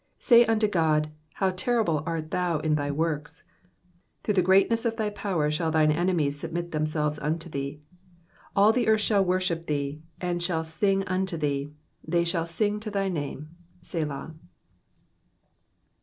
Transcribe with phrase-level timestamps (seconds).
[0.15, 3.43] 3 Say unto God, How terrible arf thou in thy works!
[4.23, 7.81] through the greatness of thy power shall thine enemies submit themselves unto thee.
[8.55, 11.71] 4 All the earth shall worship thee, and shall sing unto thee;
[12.03, 13.49] they shall sing to thy name.
[13.83, 14.33] Selah.